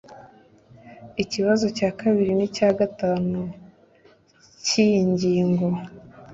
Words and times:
ikibazo 1.23 1.65
cya 1.77 1.89
kabiri 1.99 2.31
n 2.39 2.41
icya 2.47 2.69
gatatu 2.79 3.37
cy 4.65 4.71
iyi 4.85 5.01
ngingo 5.11 5.67